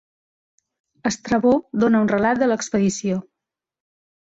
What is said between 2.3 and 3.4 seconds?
de l'expedició.